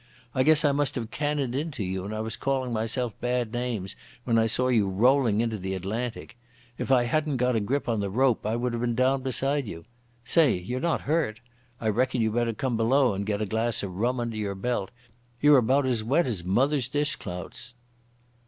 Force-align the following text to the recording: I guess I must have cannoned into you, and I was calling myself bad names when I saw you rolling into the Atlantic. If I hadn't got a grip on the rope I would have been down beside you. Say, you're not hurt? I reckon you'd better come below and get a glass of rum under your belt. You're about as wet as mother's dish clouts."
I 0.33 0.41
guess 0.41 0.65
I 0.65 0.71
must 0.71 0.95
have 0.95 1.11
cannoned 1.11 1.53
into 1.55 1.83
you, 1.83 2.03
and 2.03 2.11
I 2.11 2.21
was 2.21 2.35
calling 2.35 2.73
myself 2.73 3.13
bad 3.21 3.53
names 3.53 3.95
when 4.23 4.39
I 4.39 4.47
saw 4.47 4.67
you 4.69 4.89
rolling 4.89 5.41
into 5.41 5.59
the 5.59 5.75
Atlantic. 5.75 6.35
If 6.79 6.91
I 6.91 7.03
hadn't 7.03 7.37
got 7.37 7.55
a 7.55 7.59
grip 7.59 7.87
on 7.87 7.99
the 7.99 8.09
rope 8.09 8.43
I 8.43 8.55
would 8.55 8.73
have 8.73 8.81
been 8.81 8.95
down 8.95 9.21
beside 9.21 9.67
you. 9.67 9.85
Say, 10.25 10.57
you're 10.57 10.79
not 10.79 11.01
hurt? 11.01 11.39
I 11.79 11.89
reckon 11.89 12.19
you'd 12.19 12.33
better 12.33 12.51
come 12.53 12.77
below 12.77 13.13
and 13.13 13.27
get 13.27 13.43
a 13.43 13.45
glass 13.45 13.83
of 13.83 13.95
rum 13.95 14.19
under 14.19 14.37
your 14.37 14.55
belt. 14.55 14.89
You're 15.39 15.59
about 15.59 15.85
as 15.85 16.03
wet 16.03 16.25
as 16.25 16.43
mother's 16.43 16.87
dish 16.87 17.15
clouts." 17.17 17.75